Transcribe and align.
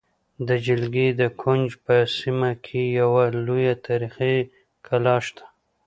د 0.47 0.49
جلگې 0.65 1.07
د 1.19 1.21
کونج 1.41 1.69
په 1.85 1.95
سیمه 2.17 2.51
کې 2.65 2.81
یوه 2.99 3.23
لویه 3.45 3.75
تاریخې 3.87 4.35
کلا 4.85 5.17
شته 5.27 5.45